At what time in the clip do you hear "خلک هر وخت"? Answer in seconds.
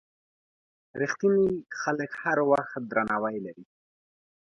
1.81-2.79